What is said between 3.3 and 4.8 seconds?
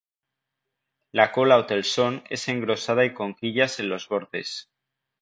quillas en los bordes.